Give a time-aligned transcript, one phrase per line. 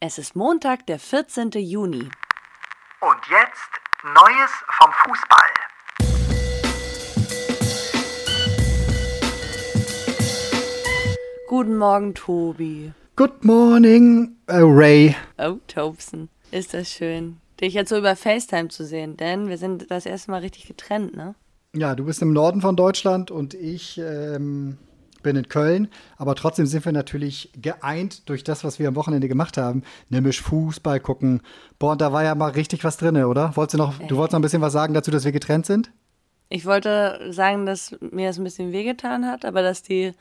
[0.00, 1.50] Es ist Montag, der 14.
[1.56, 2.08] Juni.
[3.00, 3.68] Und jetzt
[4.04, 5.48] Neues vom Fußball.
[11.48, 12.92] Guten Morgen, Tobi.
[13.16, 15.16] Good morning, äh, Ray.
[15.36, 16.28] Oh, Tobson.
[16.52, 20.30] Ist das schön, dich jetzt so über FaceTime zu sehen, denn wir sind das erste
[20.30, 21.34] Mal richtig getrennt, ne?
[21.74, 24.78] Ja, du bist im Norden von Deutschland und ich ähm,
[25.22, 25.88] bin in Köln.
[26.16, 29.82] Aber trotzdem sind wir natürlich geeint durch das, was wir am Wochenende gemacht haben.
[30.08, 31.42] Nämlich Fußball gucken.
[31.78, 33.56] Boah, und da war ja mal richtig was drin, oder?
[33.56, 35.90] Wolltest du, noch, du wolltest noch ein bisschen was sagen dazu, dass wir getrennt sind?
[36.48, 40.12] Ich wollte sagen, dass mir das ein bisschen wehgetan hat, aber dass die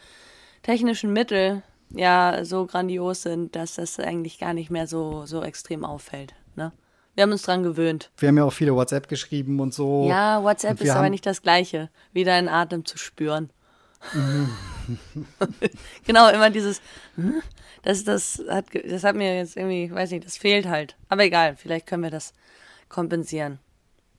[0.61, 5.85] technischen Mittel ja so grandios sind, dass das eigentlich gar nicht mehr so, so extrem
[5.85, 6.33] auffällt.
[6.55, 6.73] Ne?
[7.15, 8.11] Wir haben uns dran gewöhnt.
[8.17, 10.05] Wir haben ja auch viele WhatsApp geschrieben und so.
[10.07, 13.49] Ja, WhatsApp Und ist aber nicht das Gleiche, wie deinen Atem zu spüren.
[16.05, 16.81] genau, immer dieses,
[17.15, 17.41] hm,
[17.83, 20.95] das, das, hat, das hat mir jetzt irgendwie, weiß nicht, das fehlt halt.
[21.09, 22.33] Aber egal, vielleicht können wir das
[22.89, 23.59] kompensieren.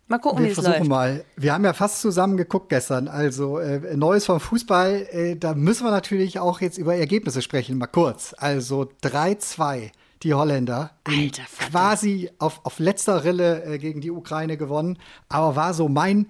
[0.09, 0.89] Mal gucken, wie Wir es versuchen läuft.
[0.89, 1.25] mal.
[1.37, 3.09] Wir haben ja fast zusammen geguckt gestern.
[3.09, 5.07] Also äh, Neues vom Fußball.
[5.11, 7.77] Äh, da müssen wir natürlich auch jetzt über Ergebnisse sprechen.
[7.77, 8.35] Mal kurz.
[8.39, 9.91] Also 3-2.
[10.23, 10.93] Die Holländer.
[11.05, 14.99] Alter quasi auf, auf letzter Rille äh, gegen die Ukraine gewonnen.
[15.29, 16.27] Aber war so mein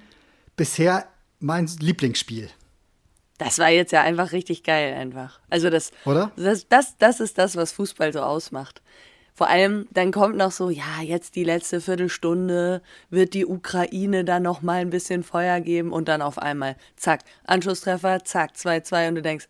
[0.57, 1.07] bisher
[1.41, 2.51] mein Lieblingsspiel.
[3.39, 5.41] Das war jetzt ja einfach richtig geil, einfach.
[5.49, 6.33] Also das, Oder?
[6.37, 8.83] das, das, das ist das, was Fußball so ausmacht.
[9.39, 14.43] Vor allem, dann kommt noch so, ja, jetzt die letzte Viertelstunde wird die Ukraine dann
[14.43, 19.15] noch mal ein bisschen Feuer geben und dann auf einmal, zack, Anschlusstreffer, zack, 2-2 und
[19.15, 19.47] du denkst,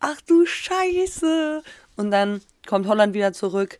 [0.00, 1.62] ach du Scheiße.
[1.94, 3.78] Und dann kommt Holland wieder zurück.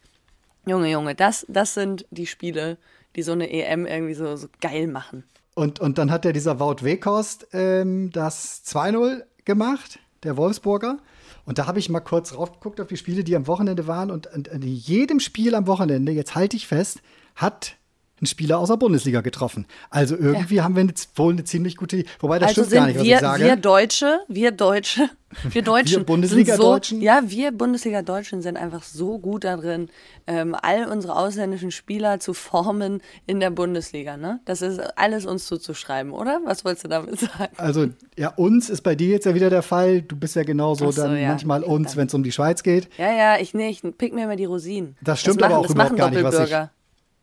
[0.64, 2.78] Junge, Junge, das, das sind die Spiele,
[3.16, 5.24] die so eine EM irgendwie so, so geil machen.
[5.56, 10.98] Und, und dann hat ja dieser Wout Weghorst ähm, das 2-0 gemacht, der Wolfsburger.
[11.46, 14.10] Und da habe ich mal kurz raufgeguckt auf die Spiele, die am Wochenende waren.
[14.10, 17.00] Und in, in jedem Spiel am Wochenende, jetzt halte ich fest,
[17.36, 17.76] hat
[18.20, 19.66] ein Spieler aus der Bundesliga getroffen.
[19.90, 22.04] Also irgendwie haben wir eine, wohl eine ziemlich gute.
[22.20, 23.44] Wobei das also stimmt sind gar nicht, was wir, ich sage.
[23.44, 25.10] wir Deutsche, wir Deutsche,
[25.50, 27.00] wir Deutschen, Wir Bundesliga-Deutschen?
[27.00, 29.90] sind So, ja, wir Bundesliga-Deutschen sind einfach so gut darin,
[30.26, 34.16] ähm, all unsere ausländischen Spieler zu formen in der Bundesliga.
[34.16, 34.40] Ne?
[34.46, 36.40] Das ist alles uns zuzuschreiben, oder?
[36.46, 37.52] Was wolltest du damit sagen?
[37.58, 40.00] also, ja, uns ist bei dir jetzt ja wieder der Fall.
[40.00, 41.28] Du bist ja genauso so, dann ja.
[41.28, 42.88] manchmal uns, wenn es um die Schweiz geht.
[42.96, 43.84] Ja, ja, ich nicht.
[43.98, 44.96] Pick mir immer die Rosinen.
[45.02, 46.75] Das stimmt machen, aber auch das überhaupt machen gar nicht, was ich-.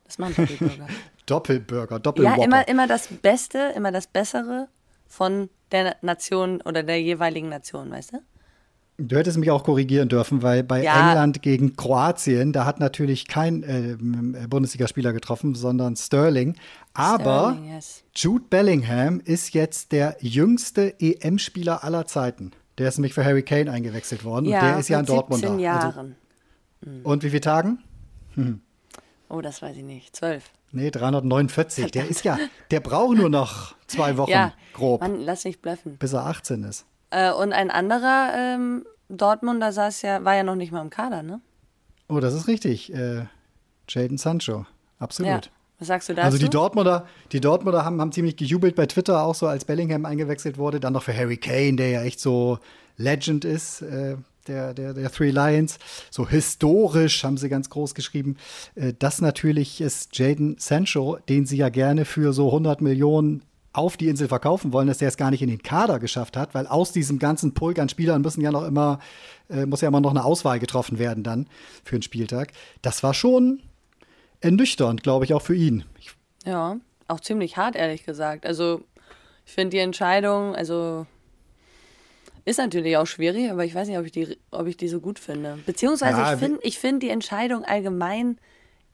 [0.06, 0.88] Das machen Doppelbürger.
[1.26, 2.44] Doppelburger, ja, Doppelwhopper.
[2.44, 4.68] immer, immer das Beste, immer das Bessere
[5.08, 8.18] von der Nation oder der jeweiligen Nation, weißt du?
[9.00, 11.10] Du hättest mich auch korrigieren dürfen, weil bei Ja.
[11.10, 13.98] England gegen Kroatien, da hat natürlich kein äh,
[14.48, 16.56] Bundesligaspieler getroffen, sondern Sterling.
[16.94, 18.04] Aber Sterling, yes.
[18.16, 22.52] Jude Bellingham ist jetzt der jüngste EM-Spieler aller Zeiten.
[22.78, 25.42] Der ist nämlich für Harry Kane eingewechselt worden Ja, und der ist ja in Dortmund
[25.42, 25.64] 17 da.
[25.64, 26.16] Jahren.
[26.86, 27.80] Also, und wie viele Tagen?
[29.34, 30.16] Oh, das weiß ich nicht.
[30.16, 30.44] Zwölf.
[30.72, 31.90] Nee, 349.
[31.92, 32.38] Der ist ja,
[32.70, 35.98] der braucht nur noch zwei Wochen Ja, grob, Mann, lass nicht bluffen.
[35.98, 36.86] bis er 18 ist.
[37.10, 41.24] Äh, und ein anderer ähm, Dortmunder saß ja, war ja noch nicht mal im Kader,
[41.24, 41.42] ne?
[42.10, 42.94] Oh, das ist richtig.
[42.94, 43.26] Äh,
[43.90, 44.68] Jaden Sancho.
[45.00, 45.46] Absolut.
[45.46, 45.52] Ja.
[45.80, 46.26] Was sagst du dazu?
[46.26, 50.06] Also die Dortmunder, die Dortmunder haben, haben ziemlich gejubelt bei Twitter, auch so als Bellingham
[50.06, 50.80] eingewechselt wurde.
[50.80, 52.60] Dann noch für Harry Kane, der ja echt so
[52.98, 54.16] Legend ist, äh,
[54.48, 55.78] der, der, der Three Lions.
[56.10, 58.38] So historisch haben sie ganz groß geschrieben.
[58.76, 63.44] Äh, das natürlich ist Jaden Sancho, den sie ja gerne für so 100 Millionen
[63.74, 66.54] auf die Insel verkaufen wollen, dass der es gar nicht in den Kader geschafft hat,
[66.54, 69.00] weil aus diesem ganzen Pulk an Spielern müssen ja noch immer,
[69.50, 71.48] äh, muss ja immer noch eine Auswahl getroffen werden dann
[71.84, 72.52] für einen Spieltag.
[72.84, 73.62] Das war schon
[74.42, 75.86] ernüchternd, glaube ich, auch für ihn.
[76.00, 76.14] Ich,
[76.46, 76.78] ja,
[77.08, 78.46] auch ziemlich hart, ehrlich gesagt.
[78.46, 78.82] Also,
[79.46, 81.08] ich finde die Entscheidung, also
[82.46, 85.00] ist natürlich auch schwierig, aber ich weiß nicht, ob ich die, ob ich die so
[85.00, 85.60] gut finde.
[85.66, 88.38] Beziehungsweise Ja, ich finde ich find die Entscheidung allgemein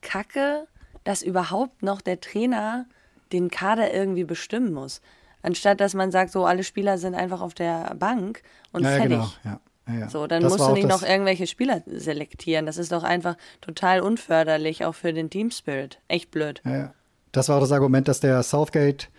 [0.01, 0.67] kacke,
[1.03, 2.85] dass überhaupt noch der Trainer
[3.31, 5.01] den Kader irgendwie bestimmen muss.
[5.41, 9.09] Anstatt dass man sagt, so alle Spieler sind einfach auf der Bank und ja, fertig.
[9.09, 9.29] genau.
[9.43, 10.09] Ja, ja, ja.
[10.09, 12.65] So, dann Das musst du nicht noch irgendwelche Spieler selektieren.
[12.65, 15.99] Das ist doch einfach total unförderlich, auch für den Team Spirit.
[16.07, 16.61] Echt blöd.
[16.65, 16.93] Ja, ja.
[17.31, 19.09] Das war auch das Argument, das der Southgate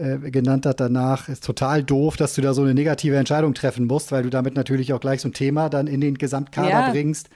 [0.00, 1.28] äh, genannt hat danach.
[1.28, 4.54] Ist total doof, dass du da so eine negative Entscheidung treffen musst, weil du damit
[4.54, 6.90] natürlich auch gleich so ein Thema dann in den Gesamtkader Ja.
[6.90, 7.28] bringst.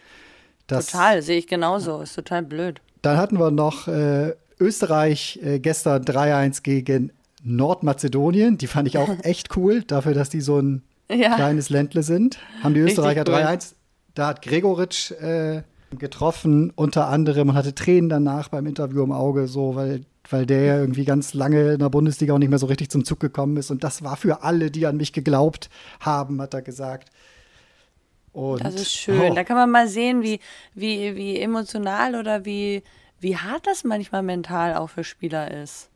[0.66, 2.00] Das, Total, sehe ich genauso.
[2.00, 2.80] Ist total blöd.
[3.02, 7.12] Dann hatten wir noch äh, Österreich äh, gestern 3-1 gegen
[7.42, 8.58] Nordmazedonien.
[8.58, 11.34] Die fand ich auch echt cool, dafür, dass die so ein Ja.
[11.34, 12.38] kleines Ländle sind.
[12.62, 13.34] Haben die Österreicher cool.
[13.34, 13.74] 3-1.
[14.14, 15.62] Da hat Gregoritsch äh,
[15.98, 20.64] getroffen, unter anderem, und hatte Tränen danach beim Interview im Auge, so, weil, weil der
[20.64, 23.56] ja irgendwie ganz lange in der Bundesliga auch nicht mehr so richtig zum Zug gekommen
[23.56, 23.70] ist.
[23.70, 25.68] Und das war für alle, die an mich geglaubt
[26.00, 27.10] haben, hat er gesagt.
[28.32, 29.32] Und, Das ist schön.
[29.32, 30.40] Oh, Da kann man mal sehen, wie,
[30.74, 32.82] wie, wie emotional oder wie,
[33.20, 35.88] wie hart das manchmal mental auch für Spieler ist.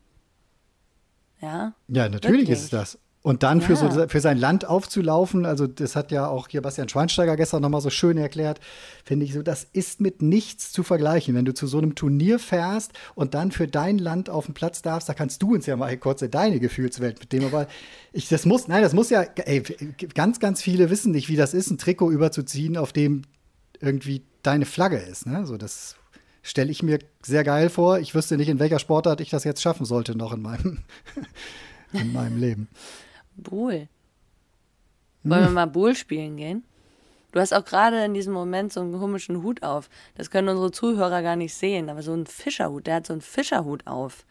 [1.41, 1.73] Ja?
[1.87, 2.49] ja, natürlich Wirklich.
[2.49, 2.99] ist es das.
[3.21, 3.91] Und dann für, Ja.
[3.91, 7.81] so, für sein Land aufzulaufen, also das hat ja auch hier Bastian Schweinsteiger gestern nochmal
[7.81, 8.61] so schön erklärt,
[9.03, 11.35] finde ich so, das ist mit nichts zu vergleichen.
[11.35, 14.81] Wenn du zu so einem Turnier fährst und dann für dein Land auf den Platz
[14.81, 17.67] darfst, da kannst du uns ja mal kurz in deine Gefühlswelt mit dem, aber
[18.13, 19.63] ich, das muss, nein, das muss ja, ey,
[20.15, 23.23] ganz, ganz viele wissen nicht, wie das ist, ein Trikot überzuziehen, auf dem
[23.81, 25.25] irgendwie deine Flagge ist.
[25.25, 25.45] Ne?
[25.45, 25.97] So, das
[26.41, 27.99] stelle ich mir sehr geil vor.
[27.99, 30.77] Ich wüsste nicht, in welcher Sportart ich das jetzt schaffen sollte, noch in meinem,
[31.91, 32.69] in meinem Leben.
[33.39, 33.87] Bull.
[35.23, 36.63] Wollen wir mal Bull spielen gehen?
[37.31, 39.89] Du hast auch gerade in diesem Moment so einen komischen Hut auf.
[40.15, 42.87] Das können unsere Zuhörer gar nicht sehen, aber so ein Fischerhut.
[42.87, 44.25] Der hat so einen Fischerhut auf.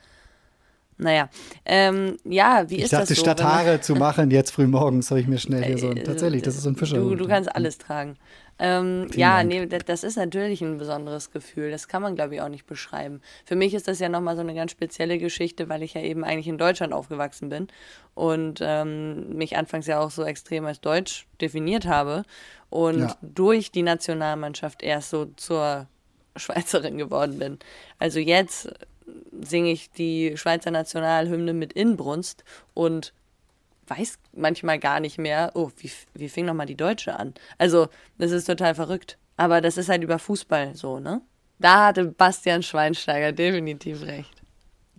[1.00, 1.28] Naja,
[1.64, 3.22] ähm, ja, wie Ich ist dachte, das so?
[3.22, 5.90] statt wenn man- Haare zu machen, jetzt früh morgens habe ich mir schnell hier so
[5.90, 7.12] ein, Äh, tatsächlich, das ist so ein Fischerhut.
[7.12, 8.16] Du, du kannst alles tragen.
[8.58, 9.48] Ähm, ja, Dank.
[9.48, 11.70] nee, da- das ist natürlich ein besonderes Gefühl.
[11.70, 13.20] Das kann man, glaube ich, auch nicht beschreiben.
[13.44, 16.24] Für mich ist das ja nochmal so eine ganz spezielle Geschichte, weil ich ja eben
[16.24, 17.68] eigentlich in Deutschland aufgewachsen bin
[18.14, 22.24] und ähm, mich anfangs ja auch so extrem als Deutsch definiert habe
[22.70, 23.16] und Ja.
[23.22, 25.86] durch die Nationalmannschaft erst so zur
[26.34, 27.58] Schweizerin geworden bin.
[28.00, 28.68] Also jetzt
[29.40, 32.44] singe ich die Schweizer Nationalhymne mit Inbrunst
[32.75, 33.12] und
[33.87, 37.34] weiß manchmal gar nicht mehr, oh, wie, wie fing nochmal die Deutsche an?
[37.56, 37.88] Also,
[38.19, 39.19] das ist total verrückt.
[39.37, 41.22] Aber das ist halt über Fußball so, ne?
[41.58, 44.38] Da hatte Bastian Schweinsteiger definitiv recht.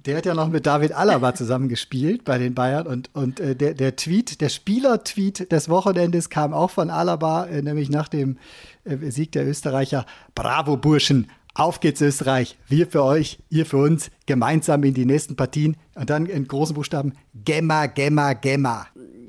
[0.06, 3.54] Der hat ja noch mit David Alaba zusammen gespielt bei den Bayern und, und äh,
[3.54, 8.38] der, der Tweet, der Spieler-Tweet des Wochenendes kam auch von Alaba, äh, nämlich nach dem
[8.86, 10.06] äh, Sieg der Österreicher.
[10.36, 15.36] Bravo, Burschen, auf geht's Österreich, wir für euch, ihr für uns, gemeinsam in die nächsten
[15.36, 15.78] Partien.
[15.96, 18.88] Und dann in großen Buchstaben, Gemma, Gemma, Gemma.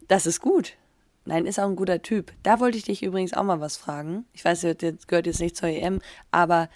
[0.09, 0.75] Das ist gut.
[1.25, 2.33] Nein, ist auch ein guter Typ.
[2.43, 4.25] Da wollte ich dich übrigens auch mal was fragen.
[4.33, 6.01] Ich weiß, das gehört jetzt nicht zur EM,
[6.31, 6.69] aber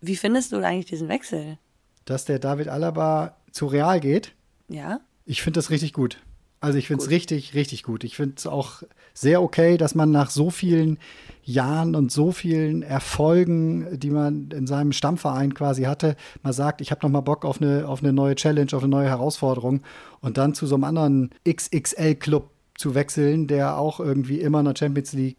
[0.00, 1.58] wie findest du eigentlich diesen Wechsel?
[2.04, 4.34] Dass der David Alaba zu Real geht,
[4.68, 5.00] Ja?
[5.26, 6.18] Ich finde das richtig gut.
[6.60, 8.04] Also ich finde es richtig, richtig gut.
[8.04, 8.82] Ich finde es auch
[9.14, 10.98] sehr okay, dass man nach so vielen
[11.42, 16.90] Jahren und so vielen Erfolgen, die man in seinem Stammverein quasi hatte, mal sagt, ich
[16.90, 19.82] habe noch mal Bock auf eine, auf eine neue Challenge, auf eine neue Herausforderung
[20.20, 24.76] und dann zu so einem anderen XXL-Club zu wechseln, der auch irgendwie immer in der
[24.76, 25.38] Champions League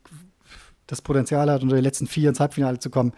[0.88, 3.14] das Potenzial hat, unter die letzten vier ins Halbfinale zu kommen.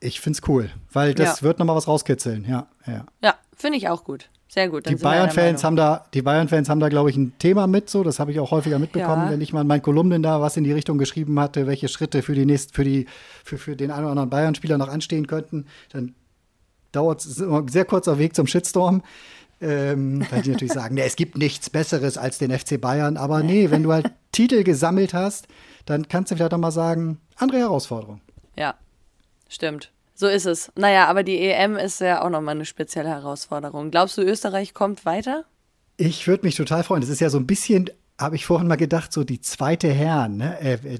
[0.00, 1.42] Ich finde es cool, weil das Ja.
[1.42, 2.44] wird noch mal was rauskitzeln.
[2.48, 3.04] Ja, ja.
[3.22, 4.30] Ja, finde ich auch gut.
[4.48, 4.88] Sehr gut.
[4.88, 7.90] Die Bayern-Fans haben da, die Bayern-Fans haben da, glaube ich, ein Thema mit.
[7.90, 9.30] So, das habe ich auch häufiger mitbekommen, Ja.
[9.32, 12.22] wenn ich mal in meinen Kolumnen da was in die Richtung geschrieben hatte, welche Schritte
[12.22, 13.06] für die nächst, für die,
[13.44, 15.66] für, für den einen oder anderen Bayern-Spieler noch anstehen könnten.
[15.92, 16.14] Dann
[16.92, 19.02] dauert es immer ein sehr kurzer Weg zum Shitstorm.
[19.60, 23.16] Ähm, weil die natürlich sagen, nee, es gibt nichts Besseres als den FC Bayern.
[23.16, 25.48] Aber nee, wenn du halt Titel gesammelt hast,
[25.86, 28.20] dann kannst du vielleicht auch mal sagen, andere Herausforderung.
[28.54, 28.74] Ja,
[29.48, 29.90] stimmt.
[30.18, 30.72] So ist es.
[30.76, 33.90] Naja, aber die EM ist ja auch nochmal eine spezielle Herausforderung.
[33.90, 35.44] Glaubst du, Österreich kommt weiter?
[35.98, 37.02] Ich würde mich total freuen.
[37.02, 40.38] Das ist ja so ein bisschen, habe ich vorhin mal gedacht, so die zweite Herren,
[40.38, 40.58] ne?
[40.60, 40.98] Äh, äh,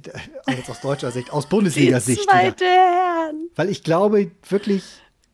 [0.55, 2.21] jetzt aus deutscher Sicht, aus Bundesliga-Sicht.
[2.23, 2.31] wieder.
[2.33, 3.49] Zweite Herren.
[3.57, 4.85] Weil ich glaube wirklich,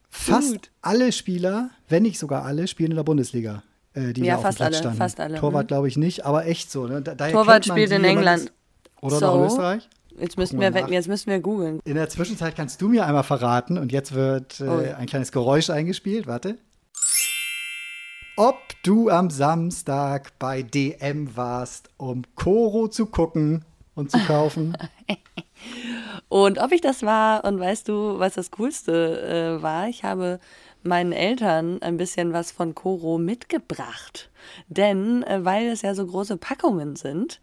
[0.08, 0.70] fast Gut.
[0.80, 3.64] alle Spieler, wenn nicht sogar alle, spielen in der Bundesliga.
[3.94, 4.98] Äh, die Ja, fast dem Platz alle, standen.
[4.98, 5.66] fast alle, Torwart hm.
[5.68, 6.86] glaube ich nicht, aber echt so.
[6.86, 7.02] Ne?
[7.02, 8.52] Da, Torwart spielt die, in England.
[9.00, 9.26] Oder So.
[9.26, 9.88] noch in Österreich?
[10.18, 11.80] Jetzt müssten, Gucken wir wir, jetzt müssen wir googeln.
[11.84, 15.32] In der Zwischenzeit kannst du mir einmal verraten und jetzt wird äh, Oh ein kleines
[15.32, 16.26] Geräusch eingespielt.
[16.26, 16.58] Warte.
[18.36, 24.76] Ob du am Samstag bei DM warst, um Koro zu gucken und zu kaufen.
[26.28, 29.88] Und ob ich das war und weißt du, was das Coolste äh, war?
[29.88, 30.40] Ich habe
[30.82, 34.30] meinen Eltern ein bisschen was von Koro mitgebracht.
[34.68, 37.40] Denn, äh, weil es ja so große Packungen sind,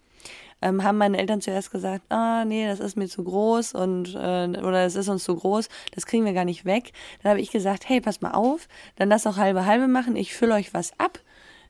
[0.62, 4.48] ähm, haben meine Eltern zuerst gesagt, ah, nee, das ist mir zu groß und äh,
[4.60, 6.92] oder es ist uns zu groß, das kriegen wir gar nicht weg.
[7.22, 10.34] Dann habe ich gesagt, hey, pass mal auf, dann lass doch halbe halbe machen, ich
[10.34, 11.20] fülle euch was ab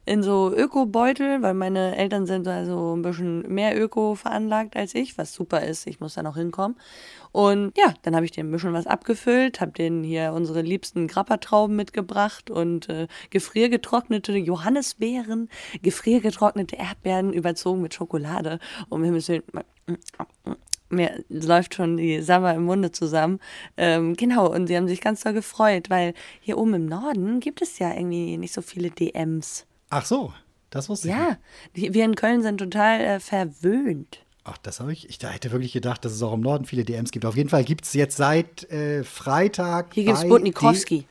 [0.05, 5.17] in so Öko-Beutel, weil meine Eltern sind also ein bisschen mehr Öko veranlagt als ich,
[5.17, 6.77] was super ist, ich muss da noch hinkommen.
[7.31, 11.07] Und ja, dann habe ich denen ein bisschen was abgefüllt, habe denen hier unsere liebsten
[11.07, 15.49] Grappertrauben mitgebracht und äh, gefriergetrocknete Johannisbeeren,
[15.83, 18.59] gefriergetrocknete Erdbeeren überzogen mit Schokolade.
[18.89, 19.43] Um Himmels Willen,
[20.89, 23.39] mir läuft schon die Sabber im Munde zusammen.
[23.77, 27.61] Ähm, genau, und sie haben sich ganz doll gefreut, weil hier oben im Norden gibt
[27.61, 29.67] es ja irgendwie nicht so viele DMs.
[29.89, 30.34] Ach so,
[30.69, 31.15] das wusste ich.
[31.15, 31.88] nicht.
[31.88, 34.19] Ja, wir in Köln sind total äh, verwöhnt.
[34.43, 35.10] Ach, das habe ich.
[35.10, 37.25] Ich da hätte wirklich gedacht, dass es auch im Norden viele DMs gibt.
[37.25, 39.93] Auf jeden Fall gibt es jetzt seit äh, Freitag.
[39.93, 41.05] Hier gibt es Butnikowski.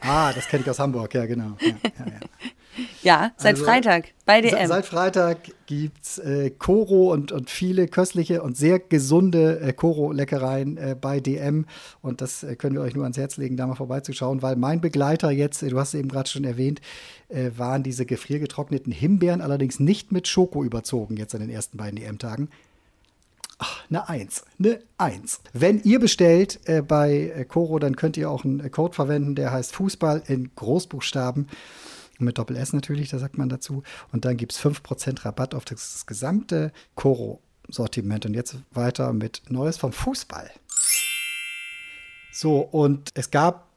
[0.00, 1.56] Ah, das kenne ich aus Hamburg, ja, genau.
[1.60, 2.20] Ja, ja, ja.
[3.02, 4.66] Ja, seit also, Freitag bei DM.
[4.66, 10.76] Seit Freitag gibt es äh, Koro und, und viele köstliche und sehr gesunde äh, Koro-Leckereien
[10.76, 11.66] äh, bei DM.
[12.02, 14.80] Und das äh, können wir euch nur ans Herz legen, da mal vorbeizuschauen, weil mein
[14.80, 16.80] Begleiter jetzt, äh, du hast es eben gerade schon erwähnt,
[17.28, 21.96] äh, waren diese gefriergetrockneten Himbeeren, allerdings nicht mit Schoko überzogen, jetzt an den ersten beiden
[21.96, 22.50] DM-Tagen.
[23.58, 24.44] Ach, eine Eins.
[24.58, 25.40] Eine Eins.
[25.52, 29.74] Wenn ihr bestellt äh, bei Coro, dann könnt ihr auch einen Code verwenden, der heißt
[29.74, 31.48] Fußball in Großbuchstaben.
[32.18, 33.82] Mit Doppel S natürlich, da sagt man dazu.
[34.12, 38.26] Und dann gibt es 5% Rabatt auf das gesamte Coro-Sortiment.
[38.26, 40.50] Und jetzt weiter mit Neues vom Fußball.
[42.32, 43.68] So, und es gab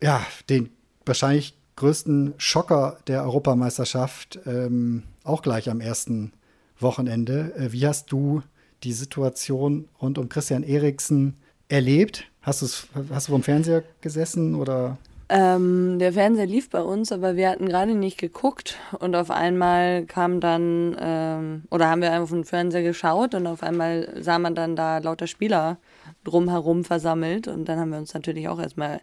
[0.00, 0.70] ja den
[1.04, 6.32] wahrscheinlich größten Schocker der Europameisterschaft, ähm, auch gleich am ersten
[6.80, 7.54] Wochenende.
[7.56, 8.42] Äh, wie hast du
[8.84, 11.34] die Situation rund um Christian Eriksen
[11.68, 12.24] erlebt?
[12.42, 12.62] Hast,
[13.10, 14.96] hast du vom Fernseher gesessen oder?
[15.30, 20.06] Ähm, der Fernseher lief bei uns, aber wir hatten gerade nicht geguckt und auf einmal
[20.06, 24.54] kam dann, ähm, oder haben wir einfach vom Fernseher geschaut und auf einmal sah man
[24.54, 25.76] dann da lauter Spieler
[26.24, 29.02] drumherum versammelt und dann haben wir uns natürlich auch erstmal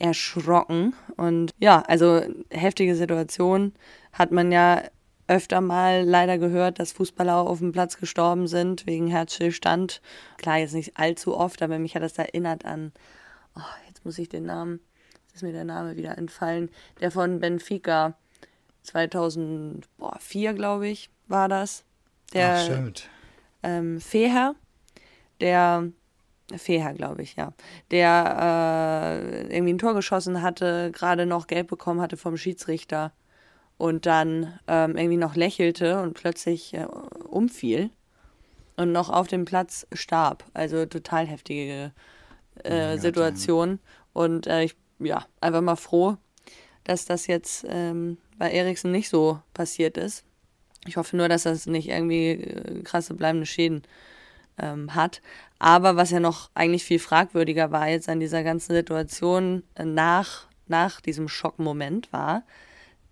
[0.00, 3.72] erschrocken und ja, also heftige Situation
[4.12, 4.82] hat man ja
[5.30, 10.02] öfter mal leider gehört, dass Fußballer auf dem Platz gestorben sind wegen Herzstillstand.
[10.38, 12.92] Klar, jetzt nicht allzu oft, aber mich hat das erinnert an,
[13.56, 14.80] oh, jetzt muss ich den Namen,
[15.22, 16.68] jetzt ist mir der Name wieder entfallen,
[17.00, 18.14] der von Benfica
[18.82, 21.84] 2004, glaube ich, war das.
[22.32, 23.08] Der Ach, stimmt.
[23.62, 24.56] Ähm, Feher,
[25.40, 25.92] der
[26.56, 27.52] Feher, glaube ich, ja.
[27.92, 33.12] Der äh, irgendwie ein Tor geschossen hatte, gerade noch gelb bekommen hatte vom Schiedsrichter
[33.80, 37.88] und dann ähm, irgendwie noch lächelte und plötzlich äh, umfiel
[38.76, 40.44] und noch auf dem Platz starb.
[40.52, 41.90] Also total heftige
[42.62, 43.78] äh, oh Situation.
[44.12, 46.18] Und äh, ich, ja, einfach mal froh,
[46.84, 50.24] dass das jetzt ähm, bei Eriksen nicht so passiert ist.
[50.86, 53.80] Ich hoffe nur, dass das nicht irgendwie äh, krasse bleibende Schäden
[54.58, 55.22] ähm, hat.
[55.58, 60.48] Aber was ja noch eigentlich viel fragwürdiger war jetzt an dieser ganzen Situation äh, nach,
[60.68, 62.42] nach diesem Schockmoment war,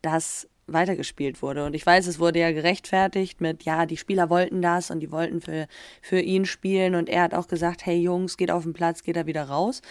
[0.03, 1.65] dass weitergespielt wurde.
[1.65, 5.11] Und ich weiß, es wurde ja gerechtfertigt mit, ja, die Spieler wollten das und die
[5.11, 5.67] wollten für,
[6.03, 6.95] für ihn spielen.
[6.95, 9.83] Und er hat auch gesagt, hey Jungs, geht auf den Platz, geht da wieder raus.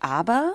[0.00, 0.54] Aber,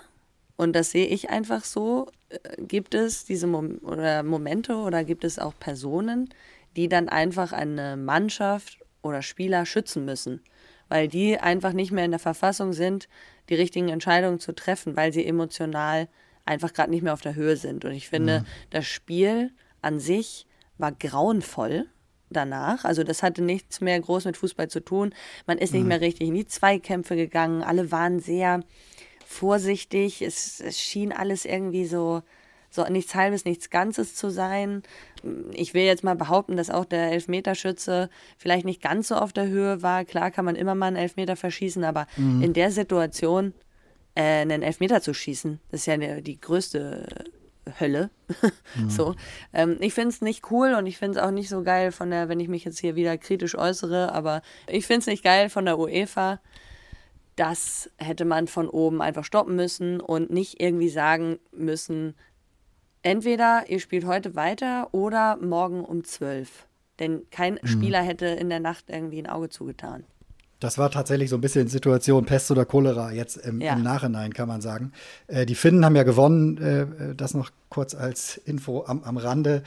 [0.55, 5.23] und das sehe ich einfach so, äh, gibt es diese Mom oder Momente oder gibt
[5.23, 6.29] es auch Personen,
[6.75, 10.41] die dann einfach eine Mannschaft oder Spieler schützen müssen.
[10.89, 13.07] Weil die einfach nicht mehr in der Verfassung sind,
[13.49, 16.07] die richtigen Entscheidungen zu treffen, weil sie emotional
[16.47, 17.85] einfach gerade nicht mehr auf der Höhe sind.
[17.85, 18.45] Und ich finde, mhm.
[18.69, 20.45] das Spiel an sich
[20.77, 21.87] war grauenvoll
[22.29, 22.85] danach.
[22.85, 25.13] Also das hatte nichts mehr groß mit Fußball zu tun.
[25.45, 25.89] Man ist nicht mhm.
[25.89, 27.63] mehr richtig in die Zweikämpfe gegangen.
[27.63, 28.61] Alle waren sehr
[29.25, 30.21] vorsichtig.
[30.21, 32.21] Es, es schien alles irgendwie so,
[32.69, 34.83] so nichts Halbes, nichts Ganzes zu sein.
[35.53, 39.47] Ich will jetzt mal behaupten, dass auch der Elfmeterschütze vielleicht nicht ganz so auf der
[39.47, 40.05] Höhe war.
[40.05, 42.43] Klar kann man immer mal einen Elfmeter verschießen, aber mhm.
[42.43, 43.53] in der Situation
[44.15, 47.25] äh, einen Elfmeter zu schießen, das ist ja die, die größte
[47.79, 48.09] Hölle.
[48.75, 48.89] Mhm.
[48.89, 49.15] so.
[49.53, 52.09] Ähm, ich finde es nicht cool und ich finde es auch nicht so geil von
[52.09, 55.49] der, wenn ich mich jetzt hier wieder kritisch äußere, aber ich finde es nicht geil
[55.49, 56.39] von der UEFA.
[57.35, 62.15] Das hätte man von oben einfach stoppen müssen und nicht irgendwie sagen müssen,
[63.03, 66.67] entweder ihr spielt heute weiter oder morgen um 12.
[66.99, 67.67] Denn kein mhm.
[67.67, 70.03] Spieler hätte in der Nacht irgendwie ein Auge zugetan.
[70.59, 73.73] Das war tatsächlich so ein bisschen Situation Pest oder Cholera jetzt im, ja.
[73.73, 74.91] im Nachhinein, kann man sagen.
[75.27, 79.61] Äh, die Finnen haben ja gewonnen, äh, das noch kurz als Info am, am Rande.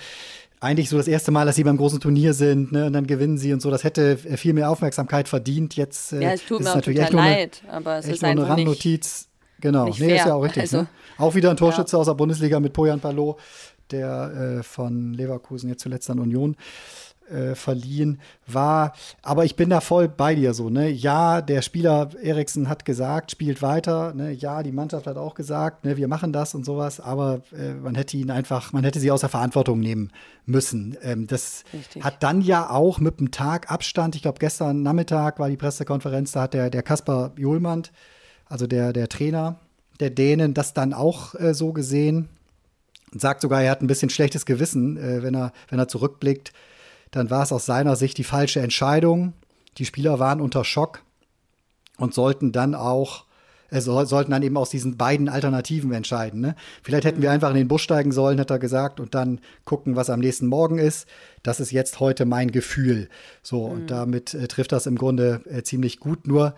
[0.59, 2.87] Eigentlich so das erste Mal, dass sie beim großen Turnier sind, ne?
[2.87, 3.71] Und dann gewinnen sie und so.
[3.71, 5.75] Das hätte viel mehr Aufmerksamkeit verdient.
[5.77, 8.49] Jetzt äh, ja, es tut mir auch total leid, eine, aber es ist nur eine
[8.49, 9.29] Randnotiz.
[9.61, 10.63] Genau, nicht nee, ist ja auch richtig.
[10.63, 10.89] Also, ne?
[11.19, 12.01] Auch wieder ein Torschütze ja.
[12.01, 13.39] aus der Bundesliga mit Pojan Palot,
[13.91, 16.57] der äh, von Leverkusen jetzt zuletzt an Union
[17.31, 18.93] äh, verliehen war.
[19.23, 20.71] Aber ich bin da voll bei dir so.
[20.71, 20.91] Ne?
[20.91, 24.13] Ja, der Spieler Eriksen hat gesagt, spielt weiter.
[24.15, 24.33] Ne?
[24.33, 27.01] Ja, die Mannschaft hat auch gesagt, ne, wir machen das und sowas.
[27.01, 30.11] Aber äh, man hätte ihn einfach, man hätte sie außer Verantwortung nehmen
[30.47, 30.97] müssen.
[31.03, 32.05] Ähm, das Richtig.
[32.05, 36.33] hat dann ja auch mit einem Tag Abstand, ich glaube gestern Nachmittag war die Pressekonferenz,
[36.33, 37.83] da hat der, der Kaspar Johlmann,
[38.49, 39.61] also der, der Trainer
[40.01, 42.29] der Dänen, das dann auch äh, so gesehen.
[43.13, 46.53] Sagt sogar, er hat ein bisschen schlechtes Gewissen, äh, wenn, er, wenn er zurückblickt
[47.11, 49.33] dann war es aus seiner Sicht die falsche Entscheidung.
[49.79, 51.03] Die Spieler waren unter Schock
[51.97, 53.25] und sollten dann auch
[53.71, 56.41] äh, sollten dann eben aus diesen beiden Alternativen entscheiden.
[56.41, 56.57] Ne?
[56.83, 59.97] Vielleicht hätten wir einfach in den Bus steigen sollen, hat er gesagt, und dann gucken,
[59.97, 61.07] was am nächsten Morgen ist.
[61.43, 63.09] Das ist jetzt heute mein Gefühl.
[63.43, 63.73] So, mhm.
[63.73, 66.27] und damit äh, trifft das im Grunde äh, ziemlich gut.
[66.27, 66.55] Nur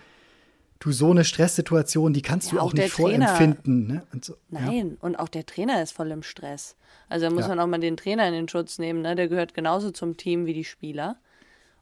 [0.84, 3.28] du so eine Stresssituation, die kannst Ja, du auch, auch nicht Trainer.
[3.28, 3.86] vorempfinden.
[3.86, 4.02] Ne?
[4.12, 4.60] Und so, ja.
[4.60, 6.76] Nein, und auch der Trainer ist voll im Stress.
[7.08, 7.48] Also da muss Ja.
[7.48, 9.02] man auch mal den Trainer in den Schutz nehmen.
[9.02, 9.14] Ne?
[9.14, 11.16] Der gehört genauso zum Team wie die Spieler.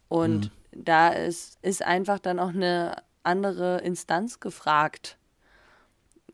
[0.08, 0.84] Und Mhm.
[0.84, 5.16] da ist, ist einfach dann auch eine andere Instanz gefragt.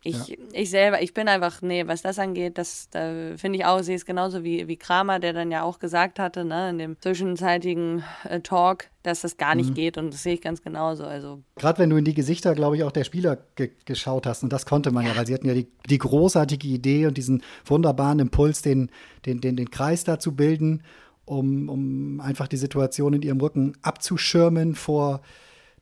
[0.03, 3.81] Ich, ich selber, ich bin einfach, nee, was das angeht, das da finde ich auch,
[3.81, 7.01] sehe es genauso wie, wie Kramer, der dann ja auch gesagt hatte, ne, in dem
[7.01, 9.61] zwischenzeitigen äh, Talk, dass das gar Mhm.
[9.61, 11.03] nicht geht und das sehe ich ganz genauso.
[11.05, 14.43] Also Gerade wenn du in die Gesichter, glaube ich, auch der Spieler ge geschaut hast,
[14.43, 17.43] und das konnte man ja, weil sie hatten ja die, die großartige Idee und diesen
[17.65, 18.91] wunderbaren Impuls, den,
[19.25, 20.83] den, den, den Kreis da zu bilden,
[21.25, 25.21] um, um einfach die Situation in ihrem Rücken abzuschirmen vor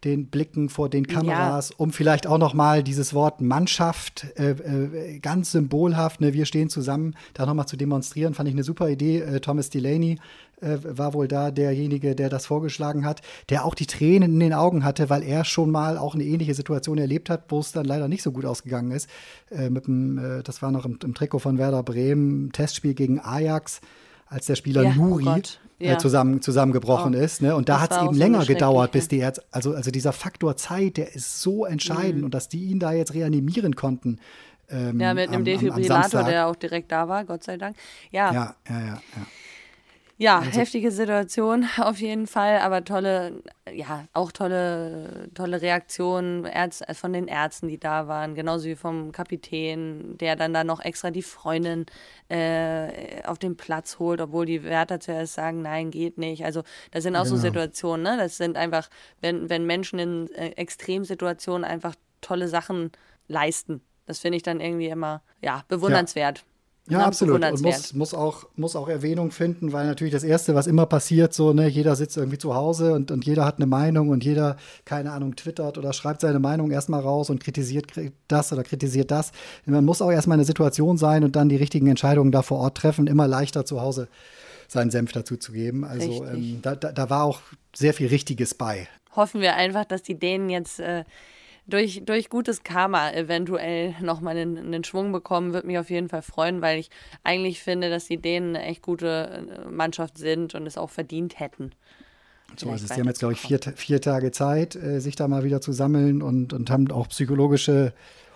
[0.06, 5.20] den Blicken, vor den Kameras, um vielleicht auch noch mal dieses Wort Mannschaft äh, äh,
[5.20, 8.88] ganz symbolhaft, ne, wir stehen zusammen, da noch mal zu demonstrieren, fand ich eine super
[8.90, 9.20] Idee.
[9.20, 10.20] Äh, Thomas Delaney
[10.62, 14.54] äh, war wohl da derjenige, der das vorgeschlagen hat, der auch die Tränen in den
[14.54, 17.86] Augen hatte, weil er schon mal auch eine ähnliche Situation erlebt hat, wo es dann
[17.86, 19.10] leider nicht so gut ausgegangen ist.
[19.50, 23.20] Äh, mit dem, äh, das war noch im, im Trikot von Werder Bremen, Testspiel gegen
[23.20, 23.82] Ajax,
[24.28, 25.42] als der Spieler Ja, oh Nuri äh,
[25.79, 25.98] ja.
[25.98, 27.41] zusammen, zusammengebrochen Oh, ist.
[27.41, 27.55] Ne?
[27.55, 30.98] Und da hat es eben länger gedauert, bis die jetzt, also, also dieser Faktor Zeit,
[30.98, 32.24] der ist so entscheidend Mhm.
[32.25, 34.20] und dass die ihn da jetzt reanimieren konnten.
[34.70, 36.25] Ähm, ja, mit einem am- am- am Defibrillator, Samstag.
[36.27, 37.75] der auch direkt da war, Gott sei Dank.
[38.12, 39.25] Ja, Ja, ja, ja, ja.
[40.18, 43.44] Ja, Also heftige Situation auf jeden Fall, aber tolle,
[43.74, 49.12] ja, auch tolle, tolle Reaktionen Ärz, von den Ärzten, die da waren, genauso wie vom
[49.12, 51.86] Kapitän, der dann da noch extra die Freundin
[52.30, 56.46] äh, auf den Platz holt, obwohl die Wärter zuerst sagen, nein, geht nicht.
[56.46, 57.42] Also das sind auch so Genau.
[57.42, 58.18] Situationen, ne?
[58.18, 62.92] Das sind einfach, wenn, wenn Menschen in äh, Extremsituationen einfach tolle Sachen
[63.28, 63.82] leisten.
[64.06, 66.40] Das finde ich dann irgendwie immer, ja, bewundernswert.
[66.40, 66.44] Ja,
[66.88, 67.04] Ne?
[67.04, 67.44] absolut.
[67.44, 71.34] Und muss, muss, auch, muss auch Erwähnung finden, weil natürlich das Erste, was immer passiert,
[71.34, 74.58] so, ne, jeder sitzt irgendwie zu Hause und, und jeder hat eine Meinung und jeder,
[74.86, 79.10] keine Ahnung, twittert oder schreibt seine Meinung erstmal raus und kritisiert kri- das oder kritisiert
[79.10, 79.32] das.
[79.65, 82.60] Man muss auch erstmal in der Situation sein und dann die richtigen Entscheidungen da vor
[82.60, 83.08] Ort treffen.
[83.08, 84.08] Immer leichter zu Hause
[84.68, 85.86] seinen Senf dazu zu geben.
[85.86, 87.42] Also ähm, da, da, da war auch
[87.75, 88.88] sehr viel Richtiges bei.
[89.15, 91.04] hoffen wir einfach, dass die Dänen jetzt äh,
[91.68, 95.54] durch, durch gutes Karma eventuell nochmal einen, einen Schwung bekommen.
[95.54, 96.90] Würde mich auf jeden Fall freuen, weil ich
[97.24, 101.40] eigentlich finde, dass die Dänen eine echt gute äh, Mannschaft sind und es auch verdient
[101.40, 101.72] hätten.
[102.58, 102.90] So ist es.
[102.92, 105.72] Die haben jetzt, glaube ich, vier, vier Tage Zeit, äh, sich da mal wieder zu
[105.72, 107.94] sammeln und, und haben auch psychologische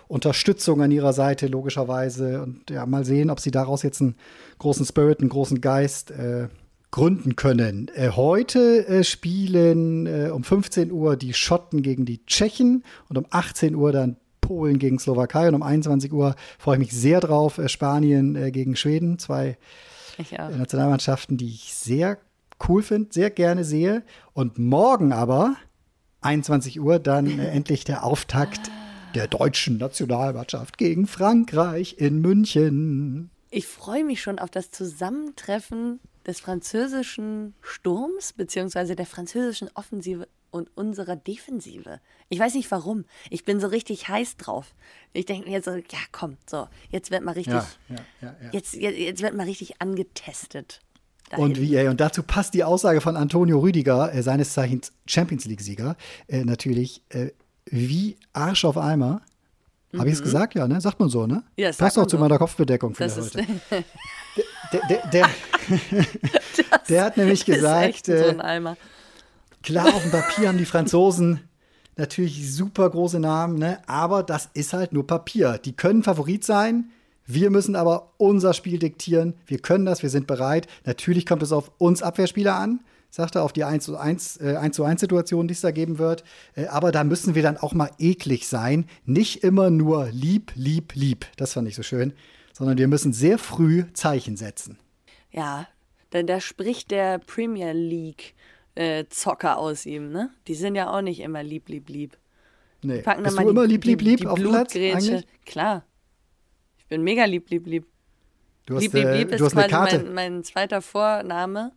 [0.08, 2.42] Unterstützung an ihrer Seite, logischerweise.
[2.42, 4.16] Und ja, mal sehen, ob sie daraus jetzt einen
[4.58, 6.48] großen Spirit, einen großen Geist äh,
[6.90, 7.90] gründen können.
[7.94, 13.26] Äh, heute äh, spielen äh, um 15 Uhr die Schotten gegen die Tschechen und um
[13.30, 17.60] 18 Uhr dann Polen gegen Slowakei und um 21 Uhr freue ich mich sehr drauf,
[17.66, 19.18] Spanien gegen Schweden.
[19.20, 19.56] Zwei
[20.18, 22.18] Nationalmannschaften, die ich sehr
[22.68, 24.02] cool finde, sehr gerne sehe.
[24.32, 25.54] Und morgen aber,
[26.22, 28.72] 21 Uhr, dann endlich der Auftakt
[29.14, 33.30] der deutschen Nationalmannschaft gegen Frankreich in München.
[33.50, 40.68] Ich freue mich schon auf das Zusammentreffen des französischen Sturms beziehungsweise der französischen Offensive und
[40.76, 42.00] unserer Defensive.
[42.28, 43.04] Ich weiß nicht warum.
[43.30, 44.74] Ich bin so richtig heiß drauf.
[45.12, 48.50] Ich denke mir so, ja komm, so, jetzt wird mal richtig, Ja, ja, ja.
[48.52, 50.80] Jetzt, jetzt, jetzt wird mal richtig angetestet.
[51.30, 54.92] Da Und wie, ey, und dazu passt die Aussage von Antonio Rüdiger, äh, seines Zeichens
[55.06, 57.30] Champions League-Sieger, äh, natürlich, äh,
[57.66, 59.22] wie Arsch auf Eimer.
[59.96, 60.54] Habe ich es gesagt?
[60.54, 60.80] Ja, ne?
[60.80, 61.34] Sagt man so, ne?
[61.34, 61.42] Mhm.
[61.56, 62.20] Ja, das Passt auch man zu so.
[62.20, 63.44] meiner Kopfbedeckung für Das heute.
[64.72, 65.28] Der, der, der,
[66.88, 68.74] der hat nämlich gesagt, so äh.
[69.62, 71.40] Klar, auf dem Papier haben die Franzosen
[71.96, 73.78] natürlich super große Namen, ne?
[73.86, 75.58] aber das ist halt nur Papier.
[75.58, 76.90] Die können Favorit sein.
[77.26, 79.34] Wir müssen aber unser Spiel diktieren.
[79.46, 80.66] Wir können das, wir sind bereit.
[80.84, 82.80] Natürlich kommt es auf uns Abwehrspieler an,
[83.10, 85.70] sagt er, auf die 1 zu 1, äh, 1 zu 1 Situation, die es da
[85.70, 86.24] geben wird.
[86.56, 88.86] Äh, aber da müssen wir dann auch mal eklig sein.
[89.04, 91.26] Nicht immer nur lieb, lieb, lieb.
[91.36, 92.14] Das fand ich so schön.
[92.60, 94.76] Sondern wir müssen sehr früh Zeichen setzen.
[95.30, 95.66] Ja,
[96.10, 98.34] da, da spricht der Premier League
[98.74, 100.28] äh, Zocker aus ihm, ne?
[100.46, 102.18] Die sind ja auch nicht immer lieb, lieb, lieb.
[102.82, 103.00] Nee.
[103.00, 104.76] Packen Bist du mal immer die, lieb, lieb, die, lieb die auf Platz?
[104.76, 105.24] Eigentlich?
[105.46, 105.86] Klar.
[106.76, 107.86] Ich bin mega lieb, lieb, lieb.
[108.66, 111.72] Du hast, lieb, lieb, äh, lieb du ist quasi mein, mein zweiter Vorname.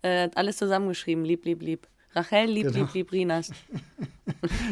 [0.00, 1.26] Äh, alles zusammengeschrieben.
[1.26, 1.86] Lieb, lieb, lieb.
[2.14, 2.78] Rachel, lieb, Genau.
[2.78, 3.50] lieb, lieb, Rinas.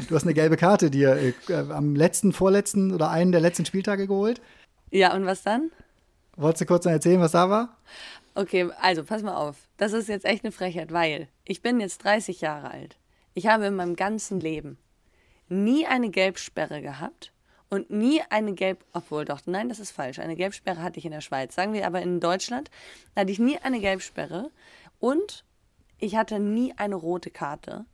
[0.08, 4.06] Du hast eine gelbe Karte dir äh, am letzten, vorletzten oder einen der letzten Spieltage
[4.06, 4.40] geholt.
[4.92, 5.70] Ja, und was dann?
[6.36, 7.78] Wolltest du kurz noch erzählen, was da war?
[8.34, 9.56] Okay, also pass mal auf.
[9.78, 12.98] Das ist jetzt echt eine Frechheit, weil ich bin jetzt 30 Jahre alt.
[13.32, 14.76] Ich habe in meinem ganzen Leben
[15.48, 17.32] nie eine Gelbsperre gehabt
[17.70, 18.84] und nie eine Gelb...
[18.92, 20.18] Obwohl, doch, nein, das ist falsch.
[20.18, 21.54] Eine Gelbsperre hatte ich in der Schweiz.
[21.54, 22.70] Sagen wir aber in Deutschland
[23.16, 24.50] hatte ich nie eine Gelbsperre
[24.98, 25.46] und
[25.98, 27.86] ich hatte nie eine rote Karte.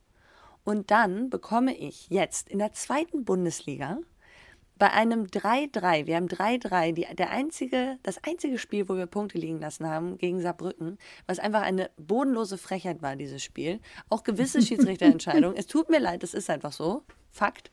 [0.65, 3.99] Und dann bekomme ich jetzt in der zweiten Bundesliga
[4.79, 9.39] bei einem 3-3, wir haben 3-3, die- der einzige, das einzige Spiel, wo wir Punkte
[9.39, 13.81] liegen lassen haben gegen Saarbrücken, was einfach eine bodenlose Frechheit war, dieses Spiel.
[14.09, 15.57] Auch gewisse Schiedsrichterentscheidungen.
[15.57, 17.03] es tut mir leid, das ist einfach so.
[17.31, 17.71] Fakt.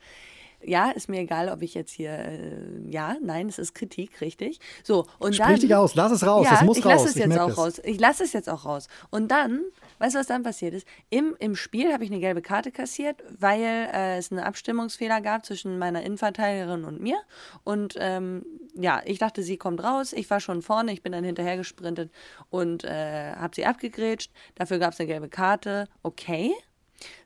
[0.62, 4.58] Ja, ist mir egal, ob ich jetzt hier, äh, ja, nein, es ist Kritik, richtig.
[4.82, 5.60] So, und Sprich dann.
[5.60, 6.92] dich aus, lass es raus, ja, das muss ich raus.
[6.92, 7.58] lasse es ich jetzt auch das.
[7.58, 7.80] raus.
[7.84, 8.88] Ich lasse es jetzt auch raus.
[9.10, 9.62] Und dann,
[9.98, 10.86] weißt du, was dann passiert ist?
[11.10, 15.44] Im, im Spiel habe ich eine gelbe Karte kassiert, weil äh, es einen Abstimmungsfehler gab
[15.46, 17.18] zwischen meiner Innenverteidigerin und mir.
[17.64, 20.12] Und ähm, ja, ich dachte, sie kommt raus.
[20.12, 22.10] Ich war schon vorne, ich bin dann hinterher gesprintet
[22.50, 24.32] und äh, habe sie abgegrätscht.
[24.54, 25.88] Dafür gab es eine gelbe Karte.
[26.02, 26.52] Okay.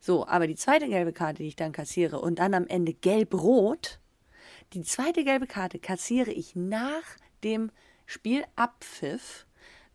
[0.00, 4.00] So, aber die zweite gelbe Karte, die ich dann kassiere und dann am Ende gelb-rot,
[4.72, 7.02] die zweite gelbe Karte kassiere ich nach
[7.42, 7.70] dem
[8.06, 9.46] Spielabpfiff.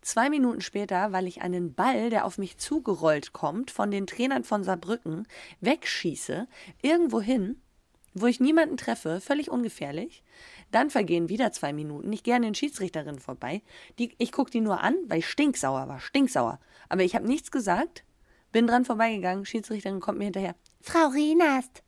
[0.02, 4.44] Zwei Minuten später, weil ich einen Ball, der auf mich zugerollt kommt, von den Trainern
[4.44, 5.26] von Saarbrücken
[5.60, 6.46] wegschieße,
[6.80, 7.60] irgendwo hin,
[8.14, 10.22] wo ich niemanden treffe, völlig ungefährlich.
[10.70, 12.12] Dann vergehen wieder zwei Minuten.
[12.12, 13.62] Ich gehe an den Schiedsrichterinnen vorbei.
[13.98, 16.00] Die, ich gucke die nur an, weil ich stinksauer war.
[16.00, 16.60] Stinksauer.
[16.88, 18.04] Aber ich habe nichts gesagt.
[18.56, 19.44] Bin dran vorbeigegangen.
[19.44, 20.54] Schiedsrichterin kommt mir hinterher.
[20.80, 21.82] Frau Rienast,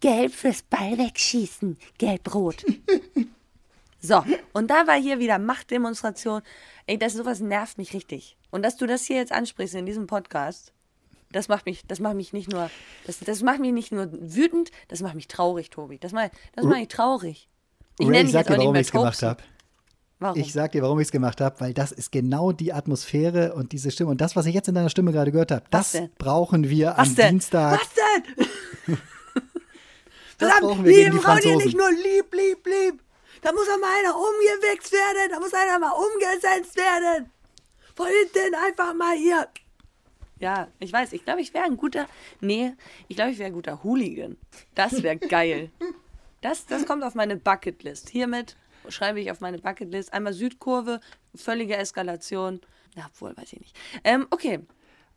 [0.00, 1.78] gelb fürs Ball wegschießen.
[1.96, 2.62] Gelb-rot.
[4.02, 4.24] So,
[4.54, 6.40] und da war hier wieder Machtdemonstration.
[6.86, 8.38] Ey, das sowas nervt mich richtig.
[8.50, 10.72] Und dass du das hier jetzt ansprichst in diesem Podcast,
[11.32, 12.70] das macht mich, das macht mich nicht nur,
[13.06, 15.98] das, das macht mich nicht nur wütend, das macht mich traurig, Tobi.
[15.98, 17.50] Das macht, das macht mich traurig.
[17.98, 19.36] Ich nenne ich dich jetzt auch nicht warum mehr ich es gemacht Tobsen.
[20.20, 20.38] Warum?
[20.38, 23.72] Ich sag dir, warum ich es gemacht habe, weil das ist genau die Atmosphäre und
[23.72, 24.10] diese Stimme.
[24.10, 26.10] Und das, was ich jetzt in deiner Stimme gerade gehört habe, das denn?
[26.18, 27.30] brauchen wir Was am denn?
[27.30, 27.80] Dienstag.
[27.80, 27.88] Was
[28.86, 28.98] denn?
[30.38, 33.02] Das Verdammt, brauchen wir gegen die liebe Frau, die nicht nur lieb, lieb, lieb.
[33.42, 35.30] Da muss auch mal einer umgewichst werden.
[35.30, 37.30] Da muss einer mal umgesetzt werden.
[37.94, 39.48] Von hinten einfach mal hier.
[40.38, 41.12] Ja, ich weiß.
[41.12, 42.06] Ich glaube, ich wäre ein guter.
[42.40, 42.72] Nee,
[43.08, 44.38] ich glaube, ich wäre ein guter Hooligan.
[44.74, 45.70] Das wäre geil.
[46.42, 48.08] Das, das kommt auf meine Bucketlist.
[48.08, 48.56] Hiermit
[48.90, 51.00] schreibe ich auf meine Bucketlist einmal Südkurve,
[51.34, 52.60] völlige Eskalation.
[52.96, 53.76] Ja, obwohl, weiß ich nicht.
[54.04, 54.60] Ähm, okay,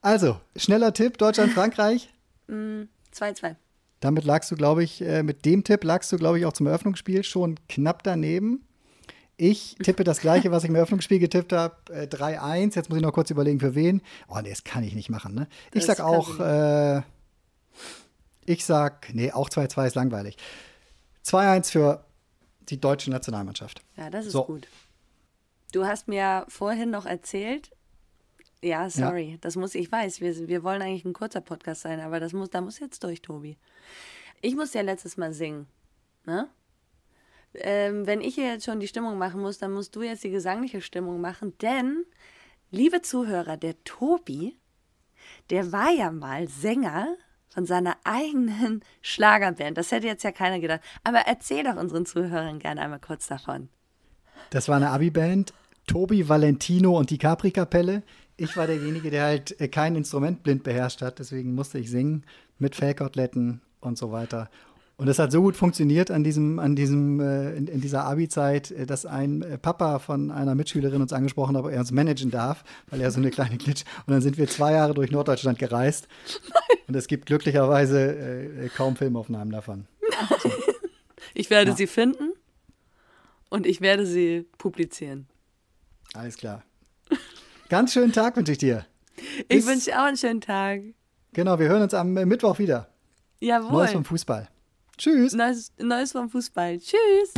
[0.01, 2.09] Also, schneller Tipp, Deutschland-Frankreich.
[2.49, 3.55] 2-2.
[3.99, 6.67] Damit lagst du, glaube ich, äh, mit dem Tipp lagst du, glaube ich, auch zum
[6.67, 8.67] Eröffnungsspiel schon knapp daneben.
[9.37, 11.75] Ich tippe das gleiche, was ich im Eröffnungsspiel getippt habe.
[11.91, 12.75] Äh, 3-1.
[12.75, 14.01] Jetzt muss ich noch kurz überlegen, für wen.
[14.27, 15.33] Oh, nee, das kann ich nicht machen.
[15.33, 15.47] Ne?
[15.73, 17.01] Ich Das sag auch, äh,
[18.45, 20.37] ich sag, nee, auch 2-2 ist langweilig.
[21.25, 22.03] 2-1 für
[22.69, 23.81] die deutsche Nationalmannschaft.
[23.97, 24.45] Ja, das ist So.
[24.45, 24.67] gut.
[25.71, 27.71] Du hast mir ja vorhin noch erzählt,
[28.61, 32.19] ja, sorry, das muss, ich weiß, wir, wir wollen eigentlich ein kurzer Podcast sein, aber
[32.19, 33.57] das muss, da muss jetzt durch, Tobi.
[34.41, 35.67] Ich musste ja letztes Mal singen,
[36.25, 36.47] ne?
[37.55, 40.31] Ähm, wenn ich hier jetzt schon die Stimmung machen muss, dann musst du jetzt die
[40.31, 42.05] gesangliche Stimmung machen, denn,
[42.71, 44.57] liebe Zuhörer, der Tobi,
[45.49, 47.15] der war ja mal Sänger
[47.53, 49.77] von seiner eigenen Schlagerband.
[49.77, 50.81] Das hätte jetzt ja keiner gedacht.
[51.03, 53.69] Aber erzähl doch unseren Zuhörern gerne einmal kurz davon.
[54.49, 55.53] Das war eine Abi-Band.
[55.87, 58.03] Tobi, Valentino und die Capri-Kapelle.
[58.37, 61.19] Ich war derjenige, der halt äh, kein Instrument blind beherrscht hat.
[61.19, 62.25] Deswegen musste ich singen
[62.57, 64.49] mit Fellkoteletten und so weiter.
[65.03, 68.71] Und es hat so gut funktioniert an diesem, an diesem, äh, in, in dieser Abi-Zeit,
[68.71, 72.31] äh, dass ein äh, Papa von einer Mitschülerin uns angesprochen hat, ob er uns managen
[72.31, 73.83] darf, weil er so eine kleine Glitch.
[74.07, 76.07] Und dann sind wir zwei Jahre durch Norddeutschland gereist.
[76.87, 79.87] Und es gibt glücklicherweise äh, kaum Filmaufnahmen davon.
[81.33, 81.75] Ich werde Ja.
[81.75, 82.31] sie finden
[83.49, 85.27] und ich werde sie publizieren.
[86.13, 86.63] Alles klar.
[87.67, 88.85] Ganz schönen Tag wünsche ich dir.
[89.49, 90.79] Ich wünsche dir auch einen schönen Tag.
[91.33, 92.87] Genau, wir hören uns am äh, Mittwoch wieder.
[93.41, 93.71] Jawohl.
[93.73, 94.47] Neues vom Fußball.
[94.97, 95.33] Tschüss.
[95.33, 96.79] Neues, Neues vom Fußball.
[96.79, 97.33] Tschüss.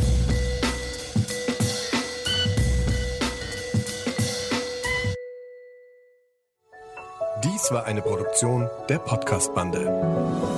[7.44, 10.55] Dies war eine Produktion der Podcast-Bande.